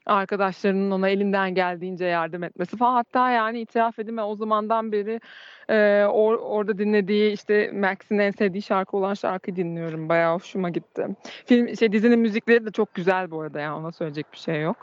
arkadaşlarının 0.07 0.91
ona 0.91 1.09
elinden 1.09 1.55
geldiğince 1.55 2.05
yardım 2.05 2.43
etmesi 2.43 2.77
falan. 2.77 2.95
Hatta 2.95 3.31
yani 3.31 3.61
itiraf 3.61 3.99
edeyim 3.99 4.17
ben 4.17 4.23
o 4.23 4.37
zamandan 4.37 4.93
beri 4.93 5.21
e, 5.69 5.75
or- 6.03 6.41
orada 6.41 6.79
dinlediği 6.79 7.33
işte 7.33 7.71
Max'in 7.73 8.19
en 8.19 8.31
sevdiği 8.31 8.63
şarkı 8.63 8.97
olan 8.97 9.15
şarkıyı 9.15 9.57
dinliyorum. 9.57 10.09
Bayağı 10.09 10.35
hoşuma 10.35 10.71
gitti. 10.71 11.07
Film 11.47 11.77
şey 11.77 11.93
dizinin 11.93 12.19
müzikleri 12.19 12.67
de 12.67 12.71
çok 12.71 12.95
güzel 12.95 13.31
bu 13.31 13.41
arada 13.41 13.61
yani 13.61 13.75
ona 13.75 13.93
söyleyecek 13.93 14.33
bir 14.33 14.39
şey 14.39 14.63
yok. 14.63 14.77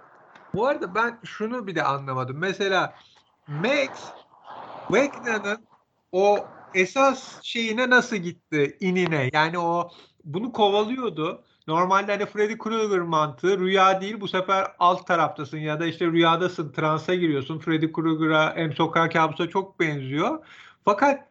Bu 0.55 0.67
arada 0.67 0.95
ben 0.95 1.19
şunu 1.23 1.67
bir 1.67 1.75
de 1.75 1.83
anlamadım. 1.83 2.37
Mesela 2.37 2.93
Max 3.47 3.89
Wegna'nın 4.87 5.67
o 6.11 6.37
esas 6.73 7.43
şeyine 7.43 7.89
nasıl 7.89 8.15
gitti 8.15 8.77
inine? 8.79 9.29
Yani 9.33 9.59
o 9.59 9.89
bunu 10.23 10.51
kovalıyordu. 10.51 11.43
Normalde 11.67 12.11
hani 12.11 12.25
Freddy 12.25 12.57
Krueger 12.57 12.99
mantığı 12.99 13.59
rüya 13.59 14.01
değil 14.01 14.21
bu 14.21 14.27
sefer 14.27 14.67
alt 14.79 15.07
taraftasın 15.07 15.57
ya 15.57 15.79
da 15.79 15.85
işte 15.85 16.05
rüyadasın 16.05 16.71
transa 16.71 17.15
giriyorsun. 17.15 17.59
Freddy 17.59 17.91
Krueger'a 17.91 18.55
hem 18.55 18.73
sokak 18.73 19.13
kabusa 19.13 19.49
çok 19.49 19.79
benziyor. 19.79 20.45
Fakat 20.85 21.27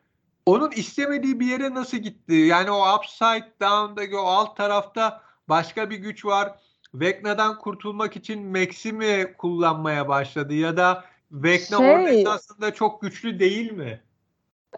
onun 0.47 0.71
istemediği 0.71 1.41
bir 1.41 1.47
yere 1.47 1.75
nasıl 1.75 1.97
gitti? 1.97 2.35
Yani 2.35 2.71
o 2.71 2.97
upside 2.97 3.53
down'daki 3.61 4.17
o 4.17 4.25
alt 4.25 4.57
tarafta 4.57 5.21
başka 5.49 5.91
bir 5.91 5.97
güç 5.97 6.25
var. 6.25 6.53
Vecna'dan 6.95 7.59
kurtulmak 7.59 8.17
için 8.17 8.47
Max'i 8.47 8.93
mi 8.93 9.35
kullanmaya 9.39 10.09
başladı 10.09 10.55
ya 10.55 10.77
da 10.77 11.05
Vecna 11.33 11.79
orada 11.79 12.09
Şey- 12.09 12.21
esasında 12.23 12.75
çok 12.75 13.03
güçlü 13.03 13.39
değil 13.39 13.73
mi? 13.73 14.01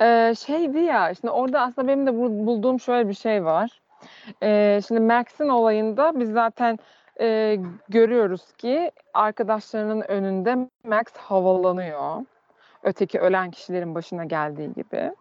Ee, 0.00 0.34
şeydi 0.46 0.78
ya 0.78 1.14
şimdi 1.20 1.30
orada 1.30 1.60
aslında 1.60 1.88
benim 1.88 2.06
de 2.06 2.14
bu- 2.14 2.46
bulduğum 2.46 2.80
şöyle 2.80 3.08
bir 3.08 3.14
şey 3.14 3.44
var. 3.44 3.80
Ee, 4.42 4.80
şimdi 4.88 5.00
Max'in 5.00 5.48
olayında 5.48 6.20
biz 6.20 6.32
zaten 6.32 6.78
e, 7.20 7.58
görüyoruz 7.88 8.52
ki 8.52 8.90
arkadaşlarının 9.14 10.00
önünde 10.00 10.56
Max 10.84 11.04
havalanıyor. 11.16 12.22
Öteki 12.82 13.20
ölen 13.20 13.50
kişilerin 13.50 13.94
başına 13.94 14.24
geldiği 14.24 14.72
gibi. 14.72 15.12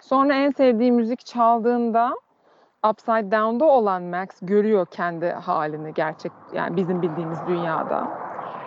Sonra 0.00 0.34
en 0.34 0.50
sevdiği 0.50 0.92
müzik 0.92 1.26
çaldığında 1.26 2.14
Upside 2.90 3.30
Down'da 3.30 3.64
olan 3.64 4.02
Max 4.02 4.28
görüyor 4.42 4.86
kendi 4.90 5.26
halini 5.26 5.94
gerçek 5.94 6.32
yani 6.54 6.76
bizim 6.76 7.02
bildiğimiz 7.02 7.38
dünyada 7.48 8.08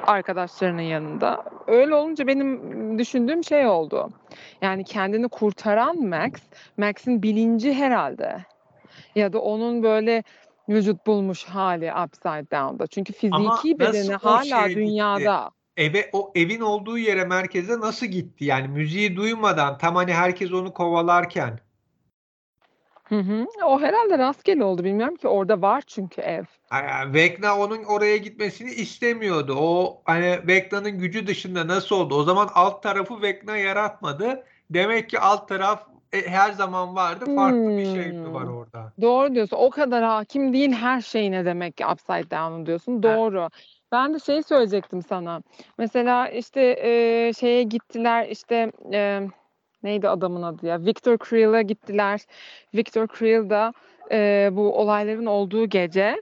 arkadaşlarının 0.08 0.82
yanında. 0.82 1.43
Öyle 1.67 1.96
olunca 1.96 2.27
benim 2.27 3.00
düşündüğüm 3.00 3.43
şey 3.43 3.67
oldu. 3.67 4.10
Yani 4.62 4.84
kendini 4.84 5.27
kurtaran 5.27 6.03
Max, 6.03 6.32
Max'in 6.77 7.24
bilinci 7.24 7.74
herhalde. 7.74 8.38
Ya 9.15 9.34
da 9.34 9.39
onun 9.39 9.84
böyle 9.84 10.24
vücut 10.70 11.08
bulmuş 11.08 11.43
hali 11.43 11.93
Upside 12.05 12.51
Down'da. 12.51 12.88
Çünkü 12.88 13.13
fiziki 13.13 13.79
bedeni 13.79 14.13
hala 14.13 14.43
şeye 14.43 14.67
gitti? 14.67 14.79
dünyada. 14.79 15.51
Eve 15.77 16.10
o 16.13 16.32
evin 16.36 16.62
olduğu 16.62 16.98
yere 16.98 17.25
merkeze 17.25 17.79
nasıl 17.79 18.05
gitti? 18.05 18.46
Yani 18.46 18.67
müziği 18.67 19.15
duymadan 19.15 19.77
tam 19.77 19.96
hani 19.96 20.13
herkes 20.13 20.53
onu 20.53 20.74
kovalarken. 20.74 21.60
Hı 23.03 23.20
hı. 23.20 23.46
O 23.65 23.82
herhalde 23.82 24.17
rastgele 24.17 24.63
oldu. 24.63 24.84
Bilmiyorum 24.84 25.15
ki 25.15 25.27
orada 25.27 25.62
var 25.62 25.84
çünkü 25.88 26.22
ev. 26.22 26.43
Yani 26.72 27.13
Vecna 27.13 27.58
onun 27.58 27.84
oraya 27.84 28.17
gitmesini 28.17 28.72
istemiyordu. 28.72 29.55
O 29.58 30.01
hani 30.05 30.39
Vecna'nın 30.48 31.00
gücü 31.00 31.27
dışında 31.27 31.67
nasıl 31.67 31.96
oldu? 31.96 32.15
O 32.15 32.24
zaman 32.24 32.50
alt 32.53 32.84
tarafı 32.84 33.22
Vecna 33.22 33.58
yaratmadı. 33.58 34.43
Demek 34.70 35.10
ki 35.10 35.20
alt 35.20 35.48
taraf 35.48 35.88
e, 36.13 36.27
her 36.29 36.51
zaman 36.51 36.96
vardı. 36.96 37.25
Farklı 37.36 37.77
bir 37.77 37.86
şey 37.86 38.08
mi 38.08 38.34
var 38.34 38.43
Hmm. 38.43 38.58
orada? 38.58 38.93
Doğru 39.01 39.36
diyorsun. 39.36 39.58
O 39.58 39.70
kadar 39.70 40.03
hakim 40.03 40.53
değil 40.53 40.72
her 40.72 41.01
şeyine 41.01 41.46
demek 41.46 41.77
ki 41.77 41.86
upside 41.86 42.32
down 42.32 42.65
diyorsun. 42.65 43.03
Doğru. 43.03 43.50
Ben 43.91 44.13
de 44.13 44.20
şey 44.20 44.43
söyleyecektim 44.43 45.01
sana. 45.01 45.41
Mesela 45.77 46.29
işte 46.29 46.62
e, 46.82 47.34
şeye 47.34 47.63
gittiler 47.63 48.27
işte 48.29 48.72
e, 48.93 49.22
neydi 49.84 50.10
adamın 50.10 50.43
adı 50.43 50.65
ya? 50.67 50.86
Victor 50.86 51.17
Creel'a 51.29 51.62
gittiler. 51.62 52.22
Victor 52.75 53.08
Creel 53.08 53.50
da 53.50 53.74
e, 54.12 54.50
bu 54.51 54.79
olayların 54.79 55.25
olduğu 55.25 55.65
gece 55.70 56.22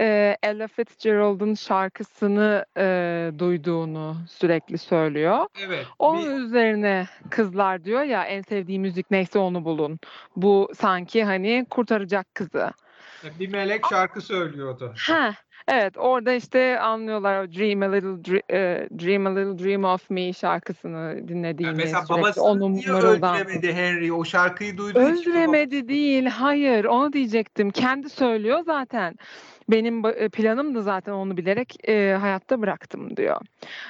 e, 0.00 0.36
Ella 0.42 0.68
Fitzgerald'ın 0.68 1.54
şarkısını 1.54 2.64
e, 2.78 3.30
duyduğunu 3.38 4.16
sürekli 4.28 4.78
söylüyor. 4.78 5.46
Evet. 5.66 5.86
Onun 5.98 6.36
bir- 6.40 6.44
üzerine 6.46 7.06
kızlar 7.30 7.84
diyor 7.84 8.02
ya 8.02 8.24
en 8.24 8.42
sevdiği 8.42 8.78
müzik 8.80 9.10
neyse 9.10 9.38
onu 9.38 9.64
bulun. 9.64 9.98
Bu 10.36 10.70
sanki 10.78 11.24
hani 11.24 11.66
kurtaracak 11.70 12.34
kızı. 12.34 12.70
bir 13.40 13.48
melek 13.52 13.86
şarkı 13.90 14.20
söylüyordu. 14.20 14.94
Ha, 14.98 15.34
evet 15.68 15.98
orada 15.98 16.32
işte 16.32 16.80
anlıyorlar 16.80 17.52
Dream 17.52 17.82
a 17.82 17.92
Little 17.92 18.42
e, 18.50 18.88
Dream 18.98 19.26
a 19.26 19.30
Little 19.30 19.64
Dream 19.64 19.84
of 19.84 20.10
Me 20.10 20.32
şarkısını 20.32 21.28
dinlediğini 21.28 21.66
Yani 21.66 21.76
mesela 21.76 22.04
babasını 22.10 22.44
onu 22.44 22.72
niye 22.72 22.92
mırıldan. 22.92 23.36
öldüremedi 23.36 23.72
Henry? 23.72 24.12
O 24.12 24.24
şarkıyı 24.24 24.76
duyduğu 24.76 25.00
için 25.00 25.30
Öldüremedi 25.30 25.88
değil, 25.88 26.26
hayır 26.26 26.84
onu 26.84 27.12
diyecektim. 27.12 27.70
Kendi 27.70 28.08
söylüyor 28.08 28.62
zaten. 28.66 29.14
Benim 29.68 30.06
e, 30.06 30.28
planım 30.28 30.74
da 30.74 30.82
zaten 30.82 31.12
onu 31.12 31.36
bilerek 31.36 31.88
e, 31.88 32.16
hayatta 32.20 32.62
bıraktım 32.62 33.16
diyor. 33.16 33.40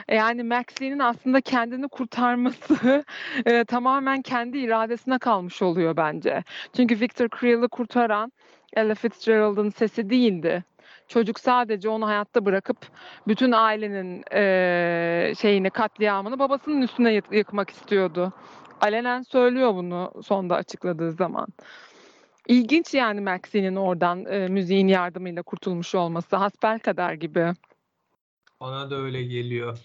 Yani 0.09 0.43
Maxine'in 0.43 0.99
aslında 0.99 1.41
kendini 1.41 1.89
kurtarması 1.89 3.05
e, 3.47 3.65
tamamen 3.65 4.23
kendi 4.23 4.59
iradesine 4.59 5.19
kalmış 5.19 5.63
oluyor 5.63 5.97
bence. 5.97 6.43
Çünkü 6.77 7.01
Victor 7.01 7.29
Creel'i 7.41 7.69
kurtaran 7.69 8.33
Ella 8.77 8.95
Fitzgerald'ın 8.95 9.71
sesi 9.71 10.11
değildi. 10.11 10.65
Çocuk 11.09 11.41
sadece 11.41 11.89
onu 11.89 12.07
hayatta 12.07 12.45
bırakıp 12.45 12.77
bütün 13.29 13.53
ailenin 13.53 14.25
e, 14.33 15.33
şeyini 15.41 15.71
katliamını 15.71 16.39
babasının 16.39 16.83
üstüne 16.83 17.13
yık- 17.13 17.33
yıkmak 17.33 17.71
istiyordu. 17.71 18.33
Alenen 18.81 19.23
söylüyor 19.23 19.75
bunu 19.75 20.13
sonda 20.25 20.57
açıkladığı 20.57 21.13
zaman. 21.13 21.47
İlginç 22.49 22.95
yani 22.95 23.21
Maxine'in 23.21 23.77
oradan 23.77 24.25
e, 24.27 24.49
müziğin 24.49 24.89
yardımıyla 24.89 25.43
kurtulmuş 25.43 25.95
olması. 25.95 26.37
Hasbelkader 26.37 27.13
gibi. 27.13 27.53
Bana 28.61 28.91
da 28.91 28.95
öyle 28.97 29.23
geliyor. 29.23 29.79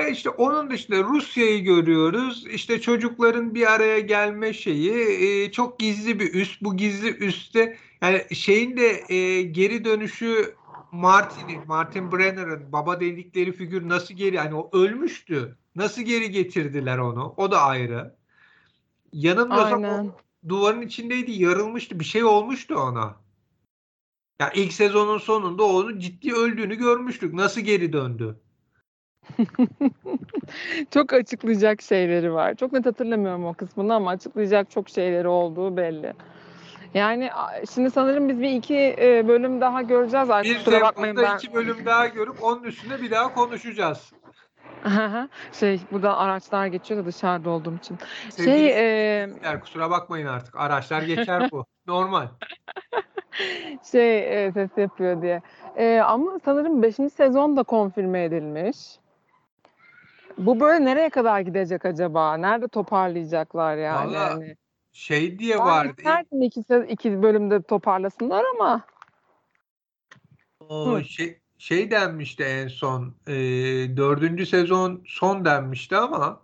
E 0.00 0.10
işte 0.10 0.30
onun 0.30 0.70
dışında 0.70 1.02
Rusya'yı 1.02 1.64
görüyoruz. 1.64 2.46
İşte 2.46 2.80
çocukların 2.80 3.54
bir 3.54 3.72
araya 3.72 4.00
gelme 4.00 4.52
şeyi 4.52 4.92
e, 4.92 5.52
çok 5.52 5.78
gizli 5.78 6.20
bir 6.20 6.34
üs. 6.34 6.62
Bu 6.62 6.76
gizli 6.76 7.16
üste 7.16 7.76
yani 8.02 8.34
şeyin 8.34 8.76
de 8.76 9.14
e, 9.14 9.42
geri 9.42 9.84
dönüşü 9.84 10.54
Martin'in, 10.92 11.66
Martin 11.66 12.12
Brenner'ın 12.12 12.72
baba 12.72 13.00
dedikleri 13.00 13.52
figür 13.52 13.88
nasıl 13.88 14.14
geri 14.14 14.38
hani 14.38 14.54
o 14.54 14.70
ölmüştü. 14.72 15.56
Nasıl 15.76 16.02
geri 16.02 16.30
getirdiler 16.30 16.98
onu? 16.98 17.34
O 17.36 17.50
da 17.50 17.62
ayrı. 17.62 18.16
O 19.50 19.54
Aynen. 19.54 20.12
duvarın 20.48 20.82
içindeydi, 20.82 21.32
yarılmıştı. 21.32 22.00
Bir 22.00 22.04
şey 22.04 22.24
olmuştu 22.24 22.74
ona. 22.74 23.16
Ya 24.40 24.50
ilk 24.54 24.72
sezonun 24.72 25.18
sonunda 25.18 25.62
onun 25.62 25.98
ciddi 25.98 26.32
öldüğünü 26.32 26.74
görmüştük. 26.74 27.34
Nasıl 27.34 27.60
geri 27.60 27.92
döndü? 27.92 28.40
çok 30.90 31.12
açıklayacak 31.12 31.82
şeyleri 31.82 32.34
var. 32.34 32.54
Çok 32.54 32.72
net 32.72 32.86
hatırlamıyorum 32.86 33.46
o 33.46 33.54
kısmını 33.54 33.94
ama 33.94 34.10
açıklayacak 34.10 34.70
çok 34.70 34.88
şeyleri 34.88 35.28
olduğu 35.28 35.76
belli. 35.76 36.14
Yani 36.94 37.30
şimdi 37.74 37.90
sanırım 37.90 38.28
biz 38.28 38.40
bir 38.40 38.50
iki 38.50 38.96
e, 39.00 39.28
bölüm 39.28 39.60
daha 39.60 39.82
göreceğiz. 39.82 40.30
Ay, 40.30 40.44
Bir 40.44 40.58
kusura 40.58 40.80
bakmayın 40.80 41.16
ben. 41.16 41.36
iki 41.36 41.54
bölüm 41.54 41.86
daha 41.86 42.06
görüp 42.06 42.42
onun 42.42 42.62
üstüne 42.62 43.02
bir 43.02 43.10
daha 43.10 43.34
konuşacağız. 43.34 44.12
şey 45.52 45.80
burada 45.92 46.16
araçlar 46.16 46.66
geçiyor 46.66 47.02
da 47.02 47.06
dışarıda 47.06 47.50
olduğum 47.50 47.76
için. 47.76 47.98
Sevgili 48.30 48.54
Şey 48.54 49.22
e, 49.22 49.60
kusura 49.60 49.90
bakmayın 49.90 50.26
artık. 50.26 50.56
Araçlar 50.56 51.02
geçer 51.02 51.48
bu. 51.52 51.64
Normal. 51.86 52.28
şey 53.92 54.44
e, 54.46 54.52
ses 54.52 54.70
yapıyor 54.76 55.22
diye. 55.22 55.42
E, 55.76 56.00
ama 56.00 56.38
sanırım 56.44 56.82
5. 56.82 56.94
sezon 56.94 57.56
da 57.56 57.62
konfirme 57.62 58.24
edilmiş. 58.24 58.76
Bu 60.38 60.60
böyle 60.60 60.84
nereye 60.84 61.10
kadar 61.10 61.40
gidecek 61.40 61.84
acaba? 61.84 62.36
Nerede 62.36 62.68
toparlayacaklar 62.68 63.76
yani? 63.76 64.14
Vallahi 64.14 64.30
Hani 64.30 64.56
Şey 64.92 65.38
diye 65.38 65.58
Ben 65.58 65.64
vardı. 65.64 65.92
isterdim 65.98 66.42
iki, 66.42 66.60
iki 66.88 67.22
bölümde 67.22 67.62
toparlasınlar 67.62 68.44
ama 68.54 68.84
O 70.68 70.98
Hı. 70.98 71.04
şey, 71.04 71.38
şey 71.58 71.90
denmişti 71.90 72.42
en 72.44 72.68
son. 72.68 73.14
E, 73.26 73.32
dördüncü 73.96 74.46
sezon 74.46 75.02
son 75.06 75.44
denmişti 75.44 75.96
ama 75.96 76.40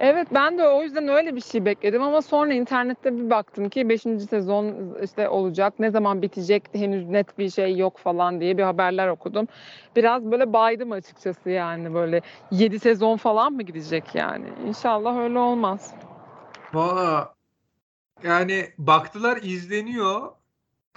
evet 0.00 0.28
ben 0.34 0.58
de 0.58 0.68
o 0.68 0.82
yüzden 0.82 1.08
öyle 1.08 1.36
bir 1.36 1.40
şey 1.40 1.64
bekledim 1.64 2.02
ama 2.02 2.22
sonra 2.22 2.52
internette 2.52 3.16
bir 3.18 3.30
baktım 3.30 3.68
ki 3.68 3.88
5. 3.88 4.02
sezon 4.30 4.96
işte 5.04 5.28
olacak. 5.28 5.74
Ne 5.78 5.90
zaman 5.90 6.22
bitecek 6.22 6.62
henüz 6.72 7.08
net 7.08 7.38
bir 7.38 7.50
şey 7.50 7.76
yok 7.76 7.98
falan 7.98 8.40
diye 8.40 8.58
bir 8.58 8.62
haberler 8.62 9.08
okudum. 9.08 9.48
Biraz 9.96 10.30
böyle 10.30 10.52
baydım 10.52 10.92
açıkçası 10.92 11.50
yani 11.50 11.94
böyle 11.94 12.20
7 12.50 12.78
sezon 12.80 13.16
falan 13.16 13.52
mı 13.52 13.62
gidecek 13.62 14.04
yani? 14.14 14.46
İnşallah 14.66 15.18
öyle 15.18 15.38
olmaz. 15.38 15.94
valla 16.74 17.34
yani 18.24 18.66
baktılar 18.78 19.36
izleniyor. 19.42 20.32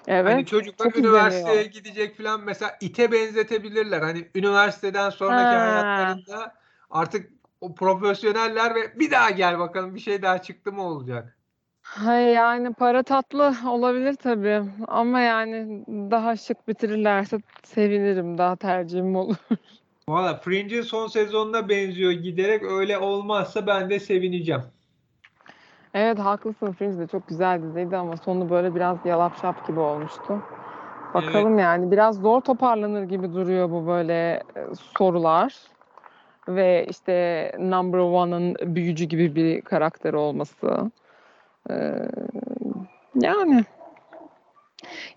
Evet. 0.08 0.34
Hani 0.34 0.46
çocuklar 0.46 0.94
üniversiteye 0.96 1.56
izleniyor. 1.56 1.74
gidecek 1.74 2.18
falan 2.18 2.42
mesela 2.42 2.78
ite 2.82 3.12
benzetebilirler. 3.12 4.02
Hani 4.02 4.28
üniversiteden 4.36 5.10
sonraki 5.10 5.56
Ha. 5.56 5.62
hayatlarında 5.62 6.54
artık 6.90 7.35
o 7.62 7.76
profesyoneller 7.76 8.76
ve 8.76 9.00
bir 9.00 9.12
daha 9.12 9.30
gel 9.30 9.60
bakalım 9.60 9.96
bir 9.96 10.00
şey 10.00 10.22
daha 10.22 10.42
çıktı 10.42 10.72
mı 10.72 10.84
olacak. 10.84 11.38
Hay 11.82 12.24
yani 12.24 12.74
para 12.74 13.04
tatlı 13.04 13.56
olabilir 13.68 14.14
tabii 14.14 14.62
ama 14.88 15.20
yani 15.20 15.86
daha 15.88 16.36
şık 16.36 16.68
bitirirlerse 16.68 17.38
sevinirim. 17.64 18.38
Daha 18.38 18.56
tercihim 18.56 19.16
olur. 19.16 19.36
Valla 20.10 20.38
Fringe'in 20.38 20.82
son 20.82 21.08
sezonuna 21.08 21.70
benziyor 21.70 22.12
giderek 22.12 22.64
öyle 22.64 22.98
olmazsa 22.98 23.68
ben 23.68 23.90
de 23.90 24.00
sevineceğim. 24.00 24.62
Evet 25.94 26.20
haklısın 26.20 26.72
Fringe 26.72 26.98
de 26.98 27.08
çok 27.08 27.28
güzel 27.28 27.64
diziydi 27.64 27.98
ama 27.98 28.18
sonu 28.18 28.50
böyle 28.50 28.76
biraz 28.76 28.98
yalap 29.06 29.42
şap 29.42 29.68
gibi 29.68 29.80
olmuştu. 29.80 30.42
Bakalım 31.14 31.60
yani 31.60 31.92
biraz 31.92 32.16
zor 32.16 32.42
toparlanır 32.42 33.04
gibi 33.04 33.34
duruyor 33.34 33.72
bu 33.72 33.88
böyle 33.88 34.44
e, 34.56 34.76
sorular. 34.98 35.56
Ve 36.48 36.86
işte 36.90 37.52
Number 37.60 37.98
One'ın 37.98 38.56
büyücü 38.76 39.06
gibi 39.06 39.36
bir 39.36 39.62
karakteri 39.62 40.18
olması. 40.18 40.92
Ee, 41.70 41.76
yani 43.16 43.66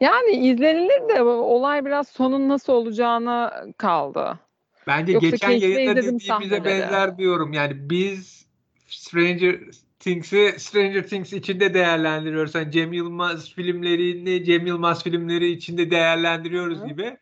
yani 0.01 0.31
izlenilir 0.31 1.09
de 1.09 1.23
olay 1.23 1.85
biraz 1.85 2.09
sonun 2.09 2.49
nasıl 2.49 2.73
olacağına 2.73 3.65
kaldı. 3.77 4.39
Bence 4.87 5.13
Yoksa 5.13 5.29
geçen 5.31 5.51
yayında 5.51 5.97
dediğimize 5.97 6.65
benzer 6.65 7.19
diyorum. 7.19 7.53
Yani 7.53 7.91
biz 7.91 8.47
Stranger 8.89 9.59
Things'i 10.01 10.55
Stranger 10.59 11.07
Things 11.07 11.33
içinde 11.33 11.75
değerlendiriyoruz. 11.75 12.55
Hani 12.55 12.73
Cem 12.73 12.93
Yılmaz 12.93 13.55
filmlerini 13.55 14.45
Cem 14.45 14.67
Yılmaz 14.67 15.05
filmleri 15.05 15.51
içinde 15.51 15.91
değerlendiriyoruz 15.91 16.83
Hı. 16.83 16.87
gibi. 16.87 17.17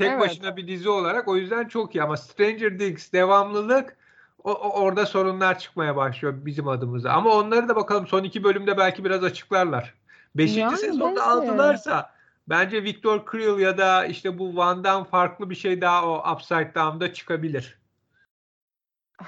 Tek 0.00 0.10
Evet. 0.10 0.20
başına 0.20 0.56
bir 0.56 0.68
dizi 0.68 0.88
olarak 0.88 1.28
o 1.28 1.36
yüzden 1.36 1.68
çok 1.68 1.94
iyi 1.94 2.02
ama 2.02 2.16
Stranger 2.16 2.78
Things 2.78 3.12
devamlılık 3.12 3.96
o, 4.44 4.52
o- 4.52 4.80
orada 4.82 5.06
sorunlar 5.06 5.58
çıkmaya 5.58 5.96
başlıyor 5.96 6.34
bizim 6.46 6.68
adımıza. 6.68 7.10
Ama 7.10 7.30
onları 7.30 7.68
da 7.68 7.76
bakalım 7.76 8.06
son 8.06 8.24
iki 8.24 8.44
bölümde 8.44 8.78
belki 8.78 9.04
biraz 9.04 9.24
açıklarlar. 9.24 9.94
Beşinci 10.34 10.60
Yani 10.60 10.76
sezonda 10.76 11.26
aldılarsa 11.26 12.10
bence 12.48 12.82
Victor 12.82 13.30
Creel 13.32 13.58
ya 13.58 13.78
da 13.78 14.06
işte 14.06 14.38
bu 14.38 14.56
Van'dan 14.56 15.04
farklı 15.04 15.50
bir 15.50 15.54
şey 15.54 15.80
daha 15.80 16.06
o 16.06 16.32
Upside 16.32 16.72
Down'da 16.74 17.12
çıkabilir. 17.12 17.78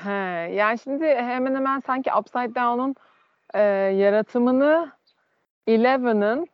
He, 0.04 0.10
yani 0.54 0.78
şimdi 0.78 1.04
hemen 1.04 1.54
hemen 1.54 1.80
sanki 1.86 2.10
Upside 2.20 2.54
Down'un 2.54 2.94
e, 3.54 3.60
yaratımını 3.96 4.92
Eleven'ın 5.66 6.46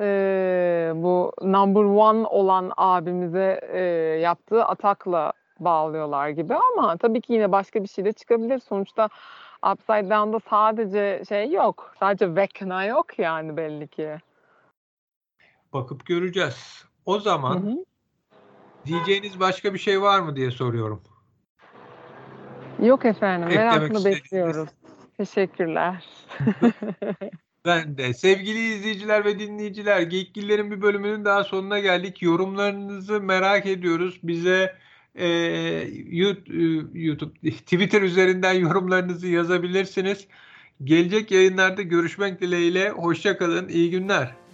e, 0.00 0.92
bu 0.94 1.32
number 1.42 1.80
one 1.80 2.26
olan 2.26 2.72
abimize 2.76 3.60
e, 3.72 3.80
yaptığı 4.20 4.64
atakla 4.64 5.32
bağlıyorlar 5.60 6.28
gibi 6.28 6.54
ama 6.54 6.96
tabii 6.96 7.20
ki 7.20 7.32
yine 7.32 7.52
başka 7.52 7.82
bir 7.82 7.88
şey 7.88 8.04
de 8.04 8.12
çıkabilir. 8.12 8.58
Sonuçta 8.58 9.08
Upside 9.72 10.10
Down'da 10.10 10.40
sadece 10.50 11.22
şey 11.28 11.50
yok. 11.50 11.94
Sadece 12.00 12.36
Vecna 12.36 12.84
yok 12.84 13.18
yani 13.18 13.56
belli 13.56 13.88
ki. 13.88 14.16
Bakıp 15.72 16.06
göreceğiz. 16.06 16.84
O 17.06 17.14
Hı 17.14 17.20
zaman 17.20 17.56
hı. 17.56 17.84
diyeceğiniz 18.86 19.40
başka 19.40 19.74
bir 19.74 19.78
şey 19.78 20.02
var 20.02 20.20
mı 20.20 20.36
diye 20.36 20.50
soruyorum. 20.50 21.02
Yok 22.82 23.04
efendim. 23.04 23.48
Eklemek 23.48 23.72
Merakla 23.72 24.04
bekliyoruz. 24.04 24.68
Teşekkürler. 25.16 26.04
Ben 27.66 27.98
de. 27.98 28.14
Sevgili 28.14 28.74
izleyiciler 28.74 29.24
ve 29.24 29.38
dinleyiciler, 29.38 30.02
Geekgiller'in 30.02 30.70
bir 30.70 30.82
bölümünün 30.82 31.24
daha 31.24 31.44
sonuna 31.44 31.78
geldik. 31.80 32.22
Yorumlarınızı 32.22 33.20
merak 33.20 33.66
ediyoruz. 33.66 34.20
Bize 34.22 34.76
e, 35.14 35.28
YouTube, 36.10 37.00
YouTube, 37.00 37.50
Twitter 37.50 38.02
üzerinden 38.02 38.52
yorumlarınızı 38.52 39.28
yazabilirsiniz. 39.28 40.26
Gelecek 40.84 41.30
yayınlarda 41.30 41.82
görüşmek 41.82 42.40
dileğiyle. 42.40 42.90
Hoşça 42.90 43.38
kalın. 43.38 43.68
İyi 43.68 43.90
günler. 43.90 44.45